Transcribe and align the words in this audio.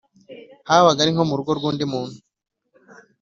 habaga 0.69 0.99
ari 1.01 1.11
nko 1.13 1.23
mu 1.29 1.35
rugo 1.39 1.51
rw’undi 1.57 1.83
muntu 1.91 2.17